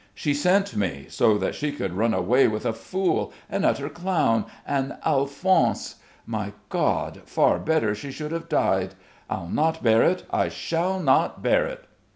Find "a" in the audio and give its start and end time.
2.65-2.73